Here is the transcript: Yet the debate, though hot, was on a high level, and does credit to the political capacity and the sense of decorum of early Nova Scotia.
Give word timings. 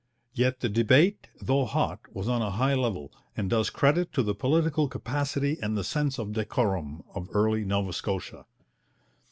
Yet 0.33 0.61
the 0.61 0.67
debate, 0.67 1.27
though 1.39 1.65
hot, 1.65 1.99
was 2.11 2.27
on 2.27 2.41
a 2.41 2.49
high 2.49 2.73
level, 2.73 3.11
and 3.37 3.47
does 3.51 3.69
credit 3.69 4.11
to 4.13 4.23
the 4.23 4.33
political 4.33 4.87
capacity 4.87 5.59
and 5.61 5.77
the 5.77 5.83
sense 5.83 6.17
of 6.17 6.33
decorum 6.33 7.03
of 7.13 7.29
early 7.33 7.63
Nova 7.63 7.93
Scotia. 7.93 8.47